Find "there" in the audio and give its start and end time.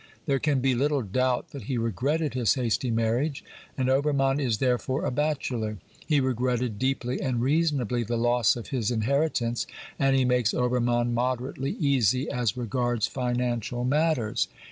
0.25-0.39